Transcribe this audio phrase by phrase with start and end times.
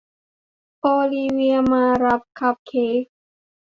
[0.79, 3.05] โอลิเวียมารับคัพเค้ก